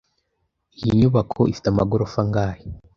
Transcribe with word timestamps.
Iyi 0.79 0.91
nyubako 0.99 1.39
ifite 1.51 1.67
amagorofa 1.69 2.17
angahe? 2.23 2.63